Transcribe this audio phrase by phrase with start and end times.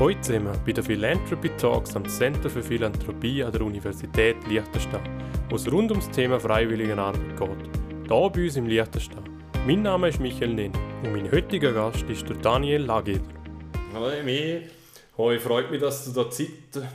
[0.00, 5.00] Heute sind wir bei den Philanthropy Talks am Center für Philanthropie an der Universität Liechtenstein,
[5.48, 8.08] wo es rund ums Thema Freiwilligenarbeit geht.
[8.08, 9.22] Hier bei uns im Liechtenstein.
[9.64, 10.72] Mein Name ist Michael Nin
[11.04, 13.22] und mein heutiger Gast ist der Daniel Lageder.
[13.94, 14.62] Hoi, mir.
[15.16, 16.48] Hoi, freut mich, dass du da Zeit,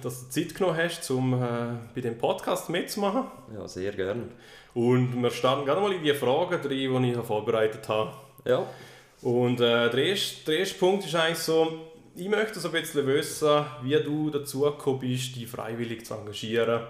[0.04, 1.38] dass du Zeit genommen hast, um äh,
[1.96, 3.24] bei dem Podcast mitzumachen.
[3.56, 4.24] Ja, sehr gerne.
[4.74, 8.12] Und wir starten gerade mal in die Fragen rein, die ich vorbereitet habe.
[8.44, 8.68] Ja.
[9.22, 11.89] Und äh, der, erste, der erste Punkt ist eigentlich so,
[12.20, 16.82] ich möchte so ein bisschen wissen, wie du dazu gekommen bist, dich freiwillig zu engagieren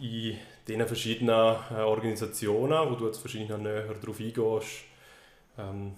[0.00, 0.36] in
[0.66, 4.84] diesen verschiedenen äh, Organisationen, wo du jetzt verschiedene näher darauf eingehst,
[5.58, 5.92] ähm,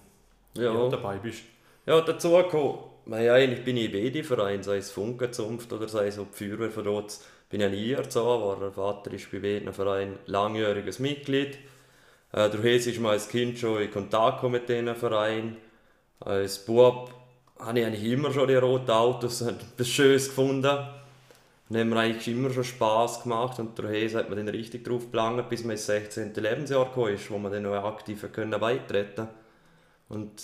[0.57, 0.73] ja.
[0.73, 1.43] wie du dabei bist.
[1.85, 6.07] Ja, dazu gekommen, ja, eigentlich bin ich in beide Vereinen, sei es Funkenzunft oder sei
[6.07, 7.17] es auch die Feuerwehr von dort,
[7.49, 11.57] bin ich nie erzogen, war der Vater ist bei beiden Vereinen langjähriges Mitglied.
[12.33, 15.57] Äh, durch ist man als Kind schon in Kontakt mit diesen Vereinen.
[16.19, 17.13] Als Bub
[17.59, 20.77] habe ich eigentlich immer schon die roten Autos etwas Schönes gefunden.
[21.67, 25.09] Und haben mir eigentlich immer schon Spass gemacht und daher hat man dann richtig drauf
[25.09, 26.31] gelangt, bis man ins 16.
[26.35, 29.27] Lebensjahr gekommen ist, wo man dann noch aktiv können beitreten
[30.07, 30.43] Und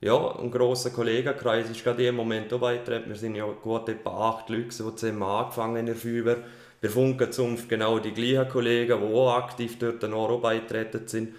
[0.00, 3.10] ja, ein grosser Kollegenkreis ist gerade im Moment auch beitreten.
[3.10, 6.38] Wir sind ja gut etwa acht Leute, die zusammen angefangen in der Feuerwehr.
[6.80, 11.34] Bei Funkenzunft genau die gleichen Kollegen, die auch aktiv dort noch beitreten sind.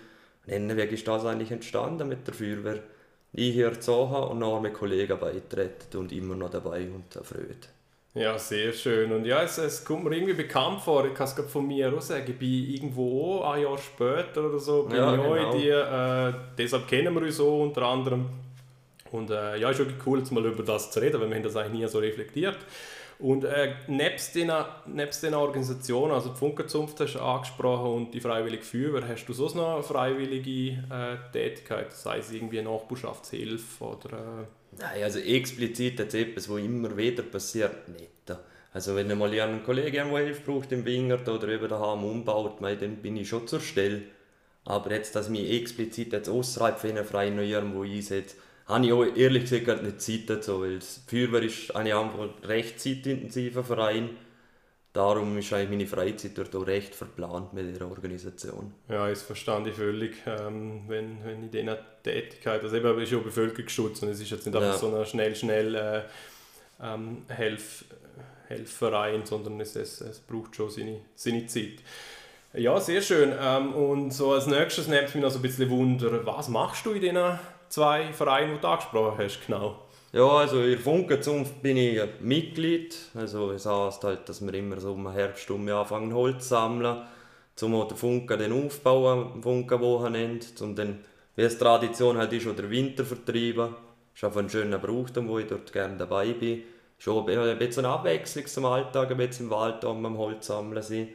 [0.45, 2.83] Und dann ist das eigentlich entstanden mit der Feuerwehr
[3.33, 7.69] ich hier gezogen und noch mit Kollegen beitreten und immer noch dabei und erfreut.
[8.15, 9.11] Ja, sehr schön.
[9.11, 11.05] Und ja, es, es kommt mir irgendwie bekannt vor.
[11.05, 12.25] Ich kann es von mir auch sagen.
[12.27, 15.33] Ich bin irgendwo ein Jahr später oder so, bin ja, ich genau.
[15.33, 15.69] auch in die.
[15.69, 18.29] Äh, deshalb kennen wir uns so unter anderem.
[19.11, 21.43] Und äh, ja, ist wirklich cool, jetzt mal über das zu reden, weil wir haben
[21.43, 22.57] das eigentlich nie so reflektiert.
[23.19, 24.51] Und äh, nebst, den,
[24.87, 29.33] nebst den Organisationen, also die Funkenzunft hast du angesprochen und die Freiwillige Feuerwehr, hast du
[29.33, 34.09] sonst noch eine freiwillige äh, Tätigkeit, sei es irgendwie Nachbarschaftshilfe oder...
[34.11, 34.45] Äh
[34.79, 38.09] Nein, also explizit jetzt etwas, was immer wieder passiert, nicht.
[38.73, 42.95] Also wenn mal einen Kollegen irgendwo Hilfe braucht im Wingert oder über daheim umbaut, dann
[42.97, 44.01] bin ich schon zur Stelle.
[44.65, 48.37] Aber jetzt, dass mich explizit jetzt außerhalb von einem freien Neujahren, wo einsetze,
[48.73, 52.29] habe ich auch ehrlich gesagt gar nicht Zeit dazu, weil die Feuerwehr ist ein einfach
[52.43, 54.09] recht zeitintensiver Verein.
[54.93, 58.73] Darum ist eigentlich meine Freizeit dort auch recht verplant mit ihrer Organisation.
[58.87, 60.17] Ja, das verstand ich völlig.
[60.27, 64.45] Ähm, wenn, wenn in dieser Tätigkeit, also eben ist ja Bevölkerungsschutz und es ist jetzt
[64.45, 66.01] nicht einfach so ein schnell, schnell äh,
[66.79, 67.85] ähm, Helf,
[68.47, 71.79] Helfverein, sondern es, es, es braucht schon seine, seine Zeit.
[72.53, 73.33] Ja, sehr schön.
[73.41, 76.85] Ähm, und so als nächstes nimmt es mich noch so ein bisschen Wunder, was machst
[76.85, 77.39] du in diesen
[77.73, 79.79] zwei Vereine, die du angesprochen hast, genau?
[80.11, 82.95] Ja, also in der Funkenzunft bin ich Mitglied.
[83.15, 87.01] Also es heißt halt, dass wir immer so im Herbst um anfangen Holz zu sammeln,
[87.61, 90.99] um den Funken den Aufbau am Funkenwochenende, um dann,
[91.35, 93.73] wie es Tradition halt ist, den Winter vertreiben.
[94.13, 96.61] Das ist einfach ein schöner Brauch, wo ich dort gerne dabei bin.
[96.99, 101.09] Schon ein bisschen eine Abwechslung zum Alltag, ein bisschen im Wald am Holz sammeln sein.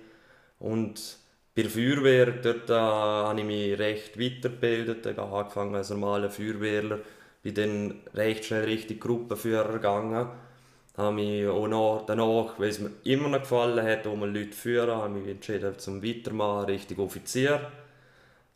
[0.58, 1.18] Und
[1.58, 5.04] bei der Feuerwehr, dort äh, habe ich mich recht weitergebildet.
[5.04, 7.00] Ich habe angefangen als normaler Feuerwehrler,
[7.42, 10.28] bin dann recht schnell richtig Gruppenführer gegangen.
[10.96, 14.52] Habe mich auch noch danach, weil es mir immer noch gefallen hat, wo man Leute
[14.52, 17.72] führen, habe mich entschieden zum Weitermachen, richtig Offizier.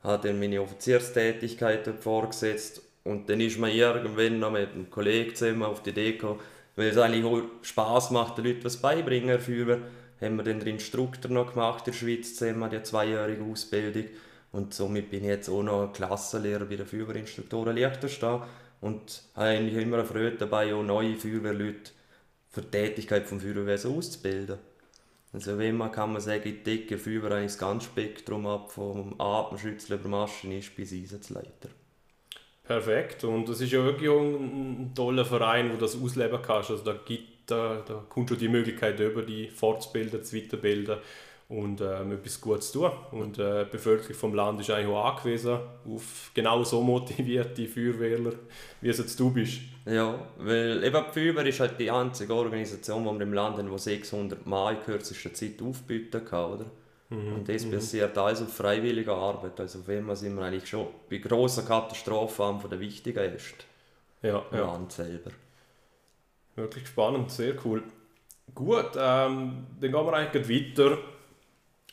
[0.04, 5.64] Habe dann meine Offizierstätigkeit vorgesetzt und dann ist man irgendwann noch mit einem Kollegen zusammen
[5.64, 6.38] auf die gekommen,
[6.76, 9.80] weil es eigentlich auch Spass macht, den Leuten was beibringen, Feuerwehr
[10.22, 14.04] haben wir dann den Instruktor noch gemacht in der Schweiz zusammen, die zweijährige Ausbildung.
[14.52, 18.42] Und somit bin ich jetzt auch noch Klassenlehrer bei den Feuerwehrinstruktoren Liechtenstein
[18.80, 21.92] und habe eigentlich immer eine Freude dabei, auch neue Feuerwehrleute
[22.50, 24.58] für die Tätigkeit des Feuerwehrwesen auszubilden.
[25.32, 29.18] Also wenn man kann man sagen, ich decke Feuerwehr eigentlich das ganze Spektrum ab, vom
[29.18, 31.70] Atemschützer über Maschinist bis Einsatzleiter.
[32.64, 33.24] Perfekt.
[33.24, 34.34] Und das ist ja wirklich ein,
[34.82, 36.70] ein toller Verein, wo das ausleben kannst.
[36.70, 40.98] Also da gibt da, da kommt schon die Möglichkeit über, die fortzubilden, zu weiterbilden
[41.52, 42.92] und ähm, etwas Gutes zu tun.
[43.10, 48.32] Und äh, die Bevölkerung vom Land ist eigentlich auch angewiesen auf genau so motivierte Feuerwehrler,
[48.80, 49.60] wie es jetzt du bist.
[49.84, 53.70] Ja, weil eben die Feuerwehr ist halt die einzige Organisation, die wir im Land haben,
[53.70, 56.66] die 600 Mal in kürzester Zeit aufbieten kann, oder?
[57.10, 57.34] Mhm.
[57.34, 57.72] Und das mhm.
[57.72, 59.60] basiert alles auf freiwilliger Arbeit.
[59.60, 63.66] Also auf dem sind wir eigentlich schon bei grossen Katastrophen von der wichtigen ist.
[64.22, 64.66] Ja, im ja.
[64.66, 65.32] Land selber.
[66.56, 67.82] Wirklich spannend, sehr cool.
[68.54, 70.98] Gut, ähm, dann gehen wir eigentlich weiter.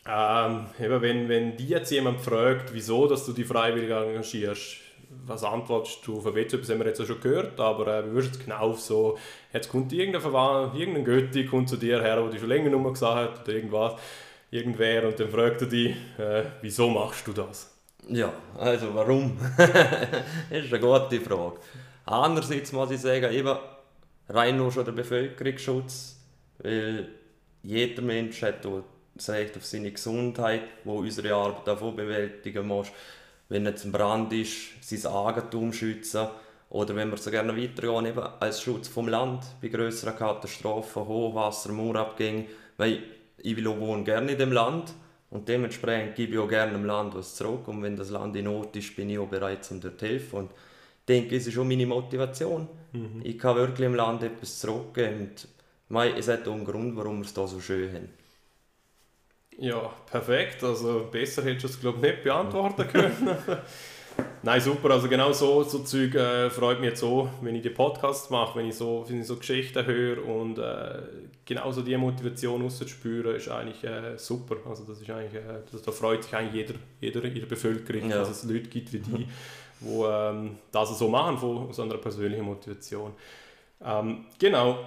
[0.05, 4.77] Ähm, eben wenn, wenn dich jetzt jemand fragt, wieso dass du die freiwillig engagierst,
[5.25, 6.19] was antwortest du?
[6.21, 9.17] Von etwas haben wir jetzt schon gehört, aber äh, wie würdest du genau so,
[9.53, 12.91] jetzt kommt irgendein Verwandter, irgendein Götti kommt zu dir her, der dich schon länger nur
[12.91, 13.93] gesagt hat oder irgendwas,
[14.51, 17.75] irgendwer und dann fragt er dich, äh, wieso machst du das?
[18.07, 19.37] Ja, also warum?
[19.57, 21.57] das ist eine gute Frage.
[22.05, 23.57] Andererseits muss ich sagen, eben,
[24.29, 26.17] rein nur schon der Bevölkerungsschutz,
[26.59, 27.07] weil
[27.63, 28.65] jeder Mensch hat
[29.15, 32.87] das Recht auf seine Gesundheit, wo unsere Arbeit davon bewältigen muss.
[33.49, 36.27] Wenn jetzt ein Brand ist, sein Eigentum schützen.
[36.69, 41.71] Oder wenn wir so gerne weitergehen, eben als Schutz vom Land bei größeren Katastrophen, Hochwasser,
[41.71, 42.45] Murabgängen,
[42.77, 43.01] weil
[43.39, 44.93] ich will auch wohnen gerne in dem Land
[45.31, 47.67] und dementsprechend gebe ich auch gerne dem Land was zurück.
[47.67, 50.39] Und wenn das Land in Not ist, bin ich auch bereit, um dort zu helfen.
[50.39, 50.51] Und
[51.09, 52.67] denke, es ist auch meine Motivation.
[52.93, 53.21] Mhm.
[53.23, 55.31] Ich kann wirklich im Land etwas zurückgeben
[55.89, 58.09] und es hat auch einen Grund, warum wir es hier so schön haben.
[59.57, 60.63] Ja, perfekt.
[60.63, 63.37] Also besser hättest du es glaube ich nicht beantworten können.
[64.43, 64.91] Nein, super.
[64.91, 68.57] Also genau so, so Zeug äh, freut mich jetzt so, wenn ich die Podcasts mache,
[68.57, 71.01] wenn ich so, wenn ich so Geschichten höre und äh,
[71.45, 74.57] genauso die Motivation rauszuspüren, ist eigentlich äh, super.
[74.67, 78.09] Also das ist eigentlich, äh, das, da freut sich eigentlich jeder, jeder in der Bevölkerung,
[78.09, 78.17] ja.
[78.17, 79.27] dass es Leute gibt wie die,
[79.79, 83.13] die ähm, das so machen von so einer persönlichen Motivation.
[83.83, 84.79] Ähm, genau.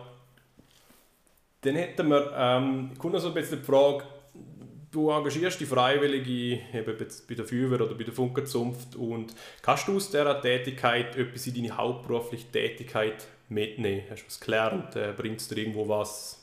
[1.62, 4.04] Dann hätten wir, ähm, kommt noch so ein bisschen die Frage,
[4.90, 6.98] du engagierst die Freiwillige eben
[7.28, 11.54] bei der Feuerwehr oder bei der Funkerzunft und kannst du aus dieser Tätigkeit etwas in
[11.54, 14.02] deine hauptberufliche Tätigkeit mitnehmen?
[14.10, 14.96] Hast du was gelernt?
[14.96, 16.38] Äh, bringst du irgendwo was?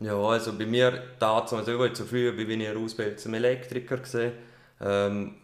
[0.00, 4.32] Ja, also bei mir dazu, also ich zur Feuerwehr bin ich Ausbildung zum Elektriker gesehen.
[4.80, 5.36] Ähm,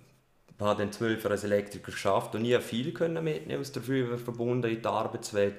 [0.63, 4.71] habe dann zwölf als Elektriker geschafft und ich konnte viel mitnehmen aus der Feuerwehr verbunden
[4.71, 5.55] in die Arbeitswelt.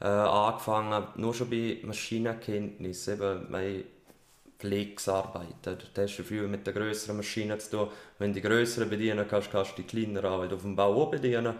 [0.00, 3.08] Äh, angefangen nur schon bei Maschinenkenntnis.
[3.08, 3.48] Eben,
[4.62, 5.76] Pflegsarbeiten.
[5.92, 7.88] Da hast du viel mit den größeren Maschinen zu tun.
[8.18, 11.10] Wenn du die größeren bedienen kannst, kannst du die kleineren Arbeit auf dem Bau auch
[11.10, 11.56] bedienen.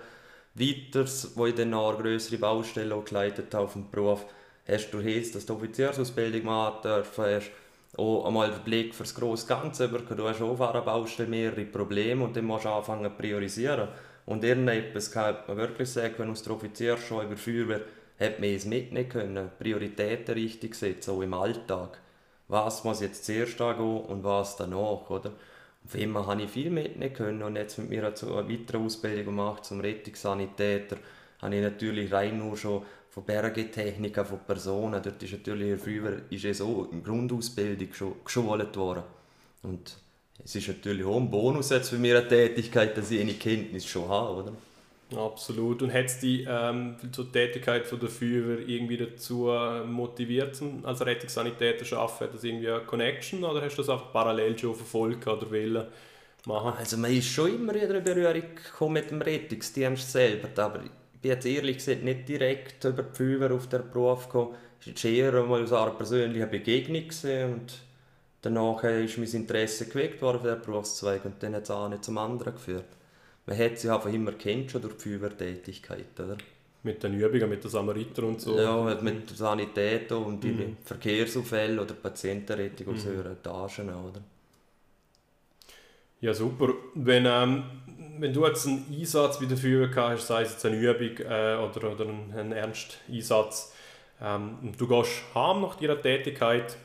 [0.55, 1.05] Weiter,
[1.35, 4.25] wo ich dann eine größere Baustelle geleitet habe auf dem Beruf,
[4.69, 7.51] hast du heißt, dass du Offiziersausbildung machen dürfen, hast
[7.97, 10.17] auch einmal den Blick für das grosse Ganze bekommen.
[10.19, 13.89] Du hast auch auf einer Baustelle mehrere Probleme und dann musst du anfangen zu priorisieren.
[14.25, 17.81] Und irgendetwas kann man wirklich sagen, wenn aus der Offizier schon über Feuerwehr
[18.19, 21.99] hat man es mitnehmen können, Prioritäten richtig setzen, auch im Alltag
[22.53, 25.33] was muss jetzt zuerst angehen und was danach, oder?
[25.87, 29.65] Von immer habe ich viel mitnehmen können und jetzt mit mir eine weitere Ausbildung gemacht
[29.65, 30.99] zum Rettungssanitäter,
[31.41, 36.47] habe ich natürlich rein nur schon von Bergetechniker, von Personen, dort ist natürlich früher ist
[36.47, 39.03] es so eine Grundausbildung schon geschult worden.
[39.63, 39.99] Und
[40.43, 44.09] es ist natürlich auch ein Bonus jetzt für meine Tätigkeit, dass ich eine Kenntnis schon
[44.09, 44.53] habe, oder?
[45.15, 45.83] Absolut.
[45.83, 51.05] Und hat es die ähm, zur Tätigkeit von der Feuerwehr irgendwie dazu äh, motiviert, als
[51.05, 52.25] Rettungssanitäter zu arbeiten?
[52.25, 55.87] Hat das irgendwie eine Connection oder hast du das einfach parallel schon verfolgt oder wollen
[56.47, 56.79] machen?
[56.79, 60.81] Also man ist schon immer in einer Berührung mit dem Rettungsdienst selber, aber
[61.23, 64.57] bin jetzt ehrlich gesagt nicht direkt über die Feuerwehr auf den Beruf gekommen.
[64.85, 67.05] Es war eher mal so eine persönliche Begegnung
[67.55, 67.79] und
[68.43, 72.05] danach ist mein Interesse geweckt worden für den Berufszweig und dann hat es auch nicht
[72.05, 72.87] zum anderen geführt
[73.47, 76.37] man hat sie einfach immer kennt schon durch die Feuerwehrtätigkeit, oder?
[76.85, 78.59] Mit den Übungen, mit den Samariter und so.
[78.59, 80.77] Ja, mit der Sanität und die mhm.
[80.85, 83.11] Verkehrsaufälle oder Patientenrettung aus mhm.
[83.11, 84.21] höheren Etagen, oder?
[86.21, 86.73] Ja, super.
[86.95, 87.65] Wenn, ähm,
[88.19, 91.57] wenn du jetzt einen Einsatz bei der Feuerwehr hast, sei es jetzt eine Übung äh,
[91.57, 93.75] oder, oder ein, ein ernster Einsatz,
[94.21, 96.77] ähm, und du gehst heim nach deiner Tätigkeit,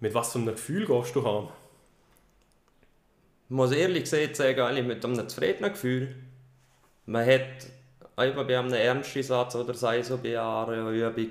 [0.00, 1.48] mit was für einem Gefühl gehst du heim?
[3.48, 6.14] Ich muss ehrlich gesagt sagen, eigentlich mit einem zufriedenen Gefühl.
[7.06, 7.66] Man hat
[8.18, 11.30] eben bei einem ernsten Satz oder sei so bei einer Übung,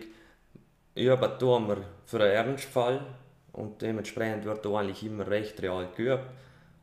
[0.96, 3.01] üben tun wir für einen Ernstfall
[3.53, 6.24] und dementsprechend wird da eigentlich immer recht real geübt.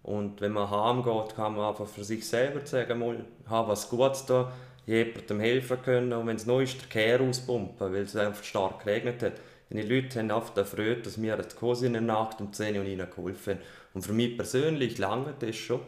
[0.04, 4.26] Und wenn man heimgeht, kann man einfach für sich selber sagen, mal, habe was Gutes
[4.26, 4.52] da,
[4.86, 8.84] jemandem helfen können und wenn es neu ist, der Kehr auspumpen, weil es einfach stark
[8.84, 9.32] geregnet hat.
[9.70, 11.36] Die Leute haben oft erfreut, dass wir
[11.82, 13.62] in der Nacht um 10 Uhr und ihnen geholfen haben.
[13.94, 15.80] Und für mich persönlich lange das schon.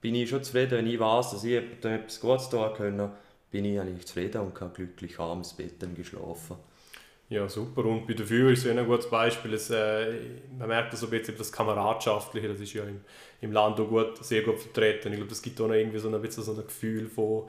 [0.00, 3.12] Bin ich schon zufrieden, wenn ich weiß, dass ich etwas Gutes tun kann,
[3.50, 6.56] bin ich eigentlich zufrieden und kann glücklich abends Bett geschlafen.
[7.30, 7.84] Ja, super.
[7.84, 9.54] Und bei der Feuerwehr ist es ein gutes Beispiel.
[9.54, 10.14] Es, äh,
[10.58, 13.02] man merkt das ein bisschen das Kameradschaftliche, das ist ja im,
[13.40, 15.12] im Land auch gut, sehr gut vertreten.
[15.12, 17.48] Ich glaube, das gibt auch noch irgendwie so ein bisschen so ein Gefühl von,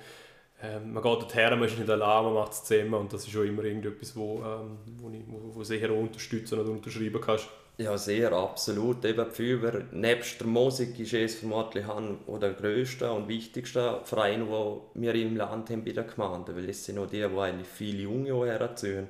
[0.61, 3.35] ähm, man geht dorthin, man ist nicht allein, man macht es zusammen und das ist
[3.35, 7.49] auch immer irgendetwas, wo, ähm, wo, ich, wo, wo sehr unterstützen oder unterschreiben kannst.
[7.79, 9.03] Ja, sehr, absolut.
[9.03, 14.81] Eben die Feuerwehr, nebst der Musik ist es vermutlich der grösste und wichtigste Verein, den
[14.93, 18.03] wir im Land haben bei der Gemeinde, weil es sind auch die, die eigentlich viele
[18.03, 19.09] Junge herziehen.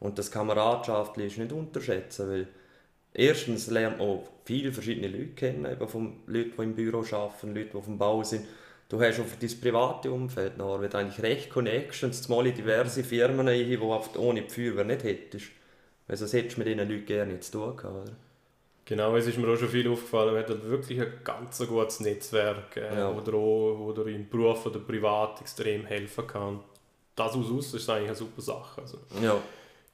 [0.00, 2.48] Und das Kameradschaftliche ist nicht unterschätzen, weil
[3.12, 7.70] erstens lernt man viele verschiedene Leute kennen, eben von Leuten, die im Büro arbeiten, Leute,
[7.70, 8.46] die auf dem Bau sind.
[8.88, 13.46] Du hast auch für dein private Umfeld nachher eigentlich recht Connections, zumal in diverse Firmen,
[13.46, 15.46] die du ohne die Feuerwehr nicht hättest.
[16.06, 18.16] Weil sonst hättest du mit diesen Leuten gerne zu tun gehabt, oder?
[18.86, 22.00] Genau, es ist mir auch schon viel aufgefallen, man hat halt wirklich ein ganz gutes
[22.00, 23.14] Netzwerk, äh, ja.
[23.14, 26.60] wo, dir auch, wo dir im Beruf oder privat extrem helfen kann.
[27.14, 28.80] Das aus aus ist eigentlich eine super Sache.
[28.80, 29.36] Also, ja.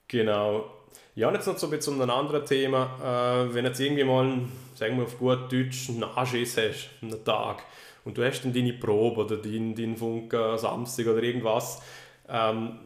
[0.08, 0.70] Genau.
[1.14, 3.46] Ja, jetzt noch so ein bisschen ein anderes Thema.
[3.49, 4.40] Äh, wenn jetzt irgendwie mal,
[4.75, 7.62] sagen wir auf gut Deutsch, einen Anschiss hast, einen Tag,
[8.04, 11.80] und du hast dann deine Probe oder deinen, deinen Funke Samstag oder irgendwas,
[12.28, 12.78] ähm,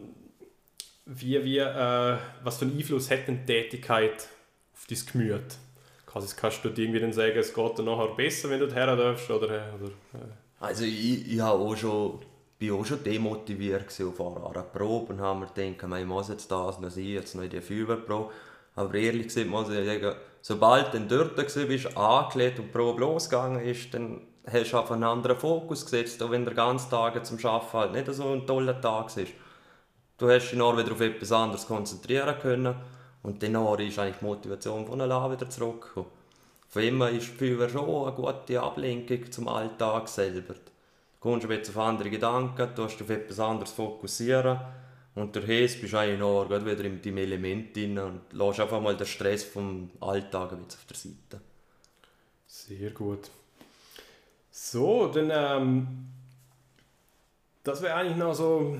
[1.06, 4.28] wie, wie, äh, was für einen Einfluss hat denn Tätigkeit
[4.74, 5.56] auf dein Gemüt?
[6.06, 8.94] Kannst, kannst du dir irgendwie dann sagen, es geht dann nachher besser, wenn du her
[8.94, 9.30] darfst?
[9.30, 10.26] Oder, oder, äh.
[10.60, 12.20] Also ich, ich habe auch schon,
[12.58, 16.80] bin auch schon demotiviert auf einer Probe und habe mir gedacht, ich muss jetzt das
[16.80, 18.32] noch sein, jetzt noch in die Feuerwehrprobe.
[18.74, 23.62] Aber ehrlich gesagt muss ich sagen, sobald du dort bist, angelegt und die Probe losgegangen
[23.62, 27.38] ist, dann hast du auf einen anderen Fokus gesetzt, auch wenn der ganze Tag zum
[27.44, 29.32] Arbeiten halt nicht so ein toller Tag ist.
[30.16, 32.74] Du hast dich noch wieder auf etwas anderes konzentrieren können
[33.22, 36.08] und dann ist eigentlich die Motivation von allein wieder zurückgekommen.
[36.68, 40.54] Von immer ist Feuerwehr schon eine gute Ablenkung zum Alltag selber.
[41.20, 44.60] Du kommst ein bisschen auf andere Gedanken, du hast auf etwas anderes fokussieren
[45.16, 48.80] und durch das bist du eigentlich noch wieder in deinem Element drin und lässt einfach
[48.80, 51.40] mal den Stress vom Alltag auf der Seite.
[52.46, 53.30] Sehr gut.
[54.50, 55.88] So, dann ähm,
[57.64, 58.76] das wäre eigentlich noch so,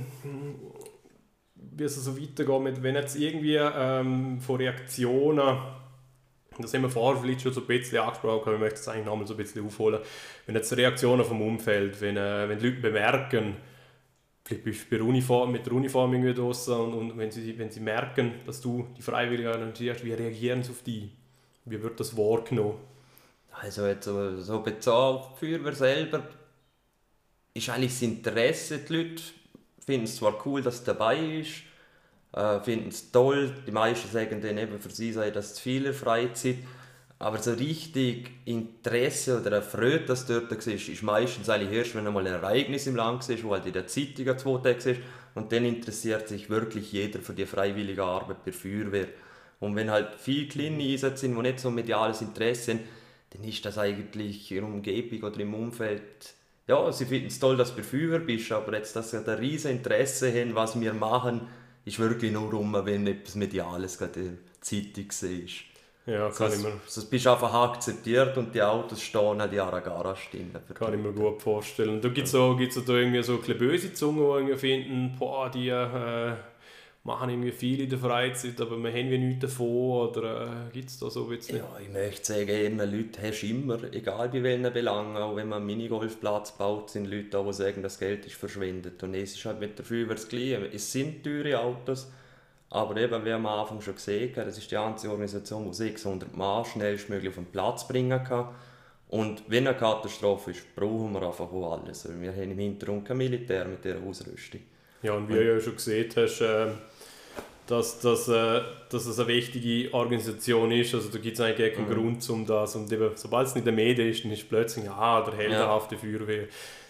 [1.55, 5.59] wie es so weitergeht, wenn jetzt irgendwie ähm, von Reaktionen,
[6.65, 9.07] das haben wir vorher vielleicht schon so ein bisschen angesprochen, aber ich möchte es eigentlich
[9.07, 10.01] noch mal so ein bisschen aufholen,
[10.47, 13.57] wenn jetzt Reaktionen vom Umfeld, wenn, äh, wenn die Leute bemerken,
[14.45, 17.81] vielleicht bist du Uniform, mit der Uniform irgendwie draußen und, und wenn, sie, wenn sie
[17.81, 21.11] merken, dass du die Freiwilligen organisierst, wie reagieren sie auf dich?
[21.65, 22.77] Wie wird das wahrgenommen?
[23.61, 26.23] Also jetzt so, so auf die Feuerwehr selber
[27.55, 28.79] ist eigentlich das Interesse.
[28.79, 29.23] Die Leute
[29.85, 31.63] finden es zwar cool, dass es dabei ist,
[32.33, 33.53] äh, finden es toll.
[33.67, 36.57] Die meisten sagen dann eben, für sie sei das zu viel Freizeit.
[37.21, 42.27] Aber so richtig Interesse oder Freude, dass dort war, ist meistens eigentlich erst, wenn einmal
[42.27, 45.01] ein Ereignis im Land ist, wo halt in der Zeitung zwei Tage ist.
[45.35, 49.09] Und dann interessiert sich wirklich jeder für die freiwillige Arbeit bei Feuerwehr.
[49.61, 52.81] Und wenn halt viele kleine Einsätze sind, die nicht so mediales Interesse haben,
[53.31, 56.35] dann ist das eigentlich in der Umgebung oder im Umfeld,
[56.67, 59.73] ja, sie finden es toll, dass du Feuer bist, aber jetzt, dass sie ein riesen
[59.73, 61.49] Interesse haben, was wir machen,
[61.89, 65.55] ist wirklich nur rum, wenn etwas Mediales gerade in der Zeitung ist.
[66.07, 66.73] Ja, kann das, ich mir...
[66.85, 70.51] Das bist einfach akzeptiert und die Autos stehen an die Aragara stehen.
[70.75, 72.01] Kann ich mir gut vorstellen.
[72.01, 75.51] Da gibt es auch, gibt's auch da irgendwie so ein böse Zungen, die finden, boah,
[75.51, 75.69] die...
[75.69, 76.33] Äh,
[77.05, 80.91] machen irgendwie viel in der Freizeit, aber wir haben wie nichts davon oder äh, gibt
[80.91, 84.73] es da so ein Ja, ich möchte sagen, eher Leute hast immer, egal bei welchen
[84.73, 88.37] Belangen, auch wenn man einen Minigolfplatz baut, sind Leute da, die sagen, das Geld ist
[88.37, 90.75] verschwendet und es ist halt mit der Feuerwehr das.
[90.75, 92.11] Es sind teure Autos,
[92.71, 95.75] aber eben, wie wir am Anfang schon gesehen haben, das ist die einzige Organisation, die
[95.75, 98.49] 600 Mann schnellstmöglich auf den Platz bringen kann.
[99.09, 102.07] Und wenn eine Katastrophe ist, brauchen wir einfach alles.
[102.21, 104.61] Wir haben im Hintergrund kein Militär mit dieser Ausrüstung.
[105.03, 106.67] Ja, und wie du ja schon gesehen hast, äh,
[107.69, 110.95] dass, dass, äh, dass es eine wichtige Organisation ist.
[110.95, 111.95] Also da gibt es eigentlich keinen mhm.
[111.95, 112.75] Grund um das.
[112.75, 115.95] Und eben, sobald es nicht in den Medien ist, dann ist plötzlich, ah, der heldenhafte
[115.95, 116.01] ja.
[116.01, 116.49] Feuerwehr.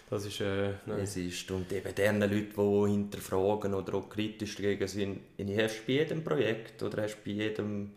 [0.09, 0.71] Das ist, äh,
[1.03, 5.19] Es ist, und eben deren Leute, die hinterfragen oder auch kritisch dagegen sind,
[5.55, 7.91] hast bei jedem Projekt oder hast bei jedem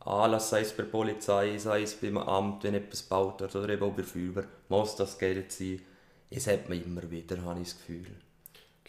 [0.00, 3.68] Anlass, sei es bei der Polizei, sei es beim Amt, wenn etwas gebaut wird oder
[3.70, 5.80] eben auch bei Feuerwehr, muss das Geld sein.
[6.30, 8.06] Es hat man immer wieder, habe ich das Gefühl.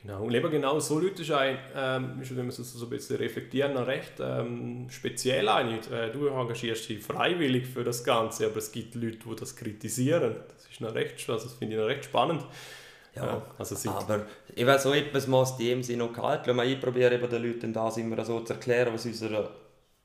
[0.01, 3.17] Genau, und eben genau so Leute ist ein, ähm, wenn wir es so ein bisschen
[3.17, 5.91] reflektieren, noch recht ähm, speziell eigentlich.
[5.91, 10.37] Äh, du engagierst dich freiwillig für das Ganze, aber es gibt Leute, die das kritisieren.
[10.55, 12.45] Das ist noch recht, also das finde ich noch recht spannend.
[13.13, 14.25] Ja, also aber
[14.55, 16.57] ich weiß so etwas muss in dem Sinne auch gehalten.
[16.59, 19.51] Ich probiere eben den Leuten das immer so zu erklären, was unser,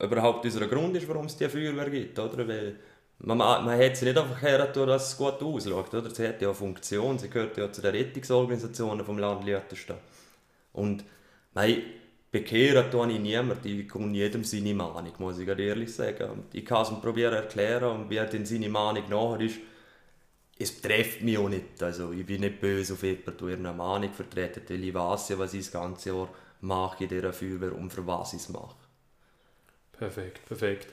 [0.01, 2.49] überhaupt unser Grund ist, warum es die Feuerwehr gibt, oder?
[2.49, 2.77] Weil
[3.19, 5.95] man, man hat sie nicht einfach hergetan, dass es gut ausschaut.
[5.95, 6.11] Oder?
[6.11, 9.99] Sie hat ja eine Funktion, sie gehört ja zu den Rettungsorganisationen vom Land Liechtenstein.
[10.73, 11.05] Und
[11.55, 11.83] mein,
[12.35, 16.31] bekehren tue ich niemanden, ich komme jedem seine Meinung, muss ich ehrlich sagen.
[16.31, 19.61] Und ich kann es ihm probieren erklären und wer denn seine Meinung nachher ist,
[20.59, 21.81] es trifft mich auch nicht.
[21.81, 25.39] Also ich bin nicht böse auf jemanden, der eine Meinung vertreten, weil ich weiß ja,
[25.39, 26.29] was ich das ganze Jahr
[26.61, 28.77] mache in dieser Feuerwehr und für was ich es mache.
[29.93, 30.89] Perfekt, perfekt.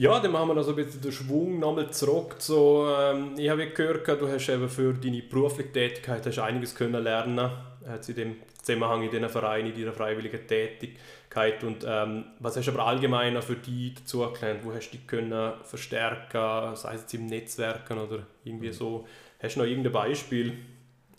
[0.00, 2.36] Ja, dann machen wir noch so ein bisschen den Schwung nochmal zurück.
[2.38, 7.04] So, ähm, ich habe gehört, du hast eben für deine berufliche Tätigkeit hast einiges können
[7.04, 7.50] lernen
[7.86, 11.62] äh, in dem Zusammenhang in diesen Vereinen, in deiner freiwilligen Tätigkeit.
[11.64, 14.64] Und ähm, was hast du aber allgemein für dich dazu gelernt?
[14.64, 18.72] Wo hast du dich können verstärken, sei es jetzt im Netzwerken oder irgendwie mhm.
[18.72, 19.06] so?
[19.42, 20.54] Hast du noch irgendein Beispiel,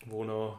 [0.08, 0.58] wo noch...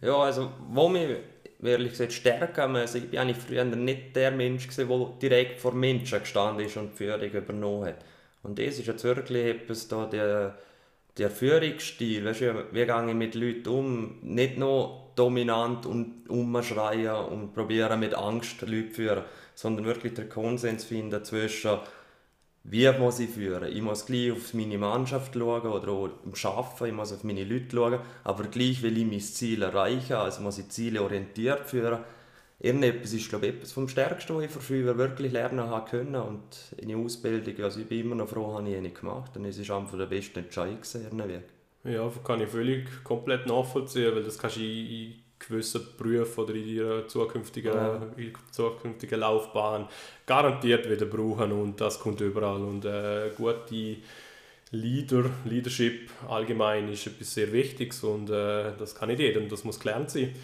[0.00, 1.18] Ja, also wo mich
[1.62, 2.68] ehrlich gesagt stärker.
[2.68, 4.86] Also ich war früher nicht der Mensch, der
[5.20, 8.04] direkt vor Menschen gestanden ist und die Führung übernommen hat.
[8.42, 10.50] Und das ist jetzt wirklich etwas, da die,
[11.18, 17.14] der Führungsstil, weißt du, wie gehe ich mit Leuten um, nicht nur dominant und umschreien
[17.14, 21.78] und probieren mit Angst Leute zu führen, sondern wirklich den Konsens finden zwischen
[22.64, 23.72] wie muss ich führen?
[23.72, 27.44] Ich muss gleich auf meine Mannschaft schauen oder auch im Arbeiten, ich muss auf meine
[27.44, 32.00] Leute schauen, aber gleich will ich mein Ziel erreichen, also muss ich Ziele orientiert führen.
[32.60, 36.14] Irgendetwas ist, glaube ich, etwas vom Stärksten, was ich für früher wirklich lernen habe können
[36.14, 36.42] und
[36.76, 39.68] in der Ausbildung, also ich bin immer noch froh, habe ich eine gemacht und es
[39.68, 41.42] war einfach der beste Entscheid Weg.
[41.84, 45.14] Ja, kann ich völlig komplett nachvollziehen, weil das kannst du in
[45.46, 48.00] gewissen Berufen oder in ihrer zukünftigen, ja.
[48.50, 49.88] zukünftigen Laufbahn
[50.26, 53.96] garantiert wieder brauchen und das kommt überall und äh, gute
[54.70, 59.64] Leader, Leadership allgemein ist etwas sehr Wichtiges und äh, das kann nicht jeder und das
[59.64, 60.34] muss gelernt sein.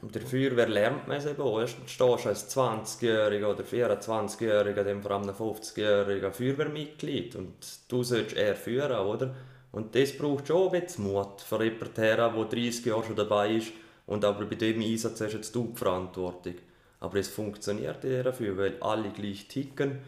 [0.00, 1.60] Und dafür, wer lernt man es eben auch?
[1.60, 7.54] Erst stehst du als 20-Jähriger oder 24-Jähriger, dann vor allem ein 50-Jähriger Feuerwehrmitglied und
[7.88, 9.34] du sollst eher führen, oder?
[9.70, 13.72] Und das braucht schon ein bisschen Mut für jemanden, der 30 Jahre schon dabei ist
[14.06, 16.54] und aber bei dem Einsatz hast jetzt du die Verantwortung.
[17.00, 19.98] Aber es funktioniert dafür, weil alle gleich ticken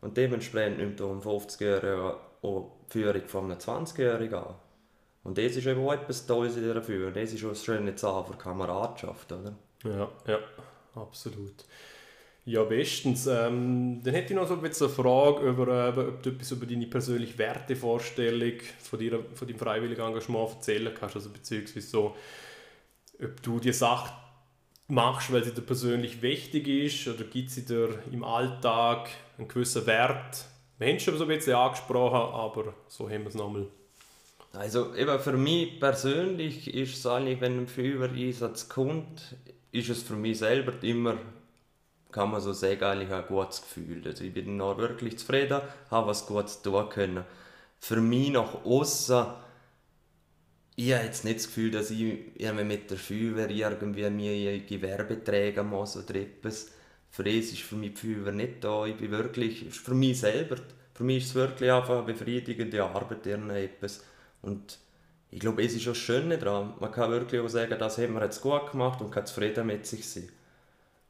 [0.00, 4.54] und dementsprechend nimmt du um 50-Jährigen auch die Führung von einem 20-Jährigen an.
[5.24, 7.08] Und das ist eben auch etwas Tolles dafür.
[7.08, 9.54] Und das ist auch ein schönes Zahl für Kameradschaft, oder?
[9.82, 10.38] Ja, ja,
[10.94, 11.64] absolut.
[12.44, 13.26] Ja, bestens.
[13.26, 16.66] Ähm, dann hätte ich noch so ein eine Frage, über, äh, ob du etwas über
[16.66, 22.14] deine persönliche Wertevorstellung von, dir, von deinem freiwilligen Engagement erzählen kannst, also beziehungsweise so,
[23.22, 24.12] ob du die Sache
[24.88, 29.86] machst, weil sie dir persönlich wichtig ist oder gibt sie dir im Alltag einen gewissen
[29.86, 30.44] Wert?
[30.78, 33.66] Wir haben es schon so ein bisschen angesprochen, aber so haben wir es nochmal.
[34.52, 39.36] Also eben für mich persönlich ist es eigentlich, wenn ein Feuerwehreinsatz kommt,
[39.72, 41.16] ist es für mich selber immer,
[42.12, 44.02] kann man so sagen, eigentlich ein gutes Gefühl.
[44.06, 47.24] Also ich bin noch wirklich zufrieden, habe was Gutes tun können.
[47.80, 49.26] Für mich nach außen
[50.76, 52.18] ich habe jetzt nicht das Gefühl, dass ich
[52.64, 56.70] mit der Feuerwehr irgendwie mir Gewerbe tragen muss oder etwas.
[57.10, 58.84] Für das ist für mich die Feuerwehr nicht da.
[58.86, 60.56] Ich bin wirklich, für mich selber,
[60.94, 64.02] für mich ist es wirklich einfach eine befriedigende Arbeit, etwas.
[64.42, 64.78] Und
[65.30, 66.74] ich glaube, es ist auch das Schöne daran.
[66.80, 69.86] Man kann wirklich auch sagen, das haben wir jetzt gut gemacht und kann zufrieden mit
[69.86, 70.28] sich sein.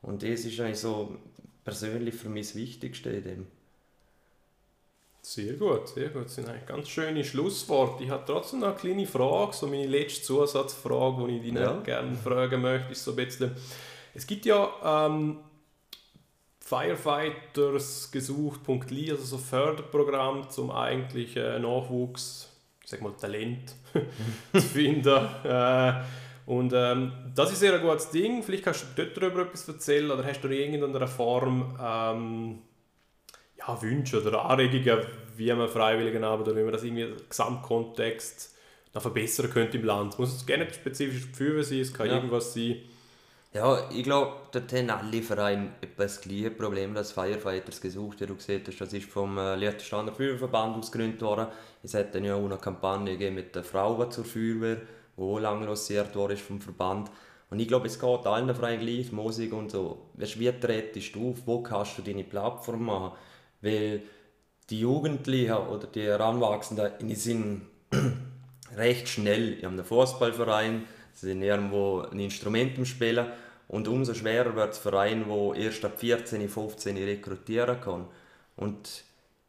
[0.03, 1.16] Und das ist eigentlich so
[1.64, 3.46] persönlich für mich das Wichtigste in dem.
[5.24, 6.26] Sehr gut, sehr gut.
[6.26, 8.04] Das sind eigentlich ganz schöne Schlussworte.
[8.04, 11.80] Ich habe trotzdem noch eine kleine Frage, so meine letzte Zusatzfrage, die ich dich ja.
[11.80, 13.56] gerne fragen möchte, ist so ein bisschen,
[14.12, 15.38] es gibt ja ähm,
[16.60, 22.50] Firefighters-gesucht.li, also so Förderprogramm zum eigentlich äh, Nachwuchs,
[22.82, 23.74] ich sag mal Talent
[24.52, 25.26] zu finden.
[25.42, 26.02] Äh,
[26.44, 28.42] und ähm, das ist sehr ein gutes Ding.
[28.42, 32.58] Vielleicht kannst du dort darüber etwas erzählen oder hast du in irgendeiner Form ähm,
[33.66, 38.55] ja, Wünsche oder Anregungen, wie man Freiwilligenarbeit oder wie man das irgendwie im Gesamtkontext
[38.94, 40.14] noch verbessern könnte im Land.
[40.14, 42.14] Es muss gerne spezifisch Gefühl sein, es kann ja.
[42.14, 42.77] irgendwas sein.
[43.53, 48.35] Ja, ich glaube, dort haben alle Vereine das gleiche Problem, das Firefighters gesucht, wie du
[48.35, 48.81] gesehen hast.
[48.81, 51.46] Das ist vom äh, Liechtensteiner Feuerwehrverband ausgegründet worden.
[51.83, 54.79] Es hat dann ja auch eine Kampagne mit den Frauen zur Feuerwehr,
[55.16, 57.12] die auch lange lanciert worden ist vom Verband.
[57.48, 59.98] Und ich glaube, es geht allen Vereinen gleich, Musik und so.
[60.14, 63.16] Wie trittst du auf, wo kannst du deine Plattform machen?
[63.64, 64.03] Weil
[64.70, 67.62] die Jugendlichen oder die Heranwachsenden die sind
[68.77, 69.57] recht schnell.
[69.57, 73.27] Die haben einen Fußballverein, sie sind irgendwo ein Instrument spielen
[73.68, 78.07] und umso schwerer wird es Verein, wo erst ab 14, 15 rekrutieren kann.
[78.57, 79.05] Und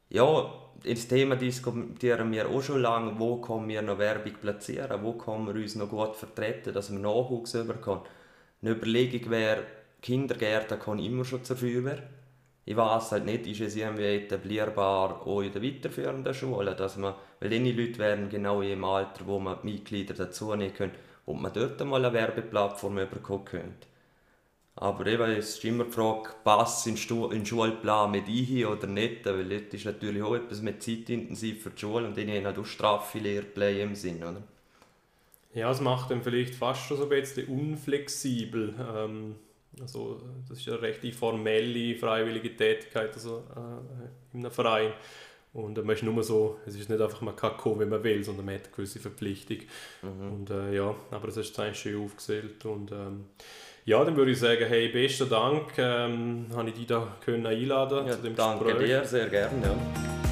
[0.09, 0.51] ja,
[0.83, 5.47] das Thema diskutieren wir auch schon lange, wo können wir noch Werbung platzieren, wo können
[5.47, 8.01] wir uns noch gut vertreten, dass wir Nachwuchs bekommen.
[8.61, 9.63] Eine Überlegung wäre,
[10.01, 12.03] Kindergärten kommen immer schon zur Feuerwehr
[12.65, 17.13] ich weiß halt nicht, ist es irgendwie etablierbar auch in der weiterführenden Schule, dass man,
[17.39, 20.93] weil die Leute wären genau im Alter, wo man die Mitglieder dazu nehmen können,
[21.27, 23.87] ob man dort mal eine Werbeplattform bekommen könnte.
[24.77, 29.25] Aber eben, es ist immer die Frage, passt in den Schulplan mit ein oder nicht,
[29.25, 32.57] weil dort ist natürlich auch etwas mit zeitintensiv für die Schule und die haben halt
[32.57, 34.43] auch straffe Lehrpläne im Sinn, oder?
[35.53, 38.73] Ja, es macht dann vielleicht fast schon so ein bisschen unflexibel.
[38.77, 39.35] Ähm
[39.81, 44.93] also das ist eine recht formelle, freiwillige Tätigkeit also, äh, in einem Verein.
[45.53, 48.03] Und äh, man ist nur so, es ist nicht einfach, man kann kommen, wenn man
[48.03, 49.59] will, sondern man hat eine gewisse Verpflichtung.
[50.01, 50.33] Mhm.
[50.33, 52.65] Und äh, ja, aber es ist eigentlich schön aufgezählt.
[52.65, 53.25] Und ähm,
[53.85, 58.07] ja, dann würde ich sagen, hey, besten Dank, ähm, habe ich dich da können einladen
[58.07, 58.89] ja, zu dem danke Gespräch.
[58.89, 59.61] Danke dir, sehr gerne.
[59.63, 60.24] Ja.